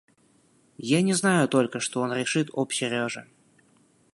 Я 0.97 1.03
не 1.03 1.13
знаю 1.15 1.47
только, 1.47 1.79
что 1.79 2.01
он 2.01 2.11
решит 2.11 2.49
об 2.55 2.71
Сереже. 2.73 3.27